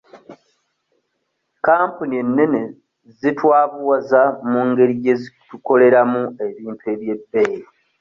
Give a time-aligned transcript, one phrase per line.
[1.65, 2.61] Kampuni ennene
[3.19, 7.61] zitwavuwaza mu ngeri gye zitukoleramu ebintu eby'ebbeeyi.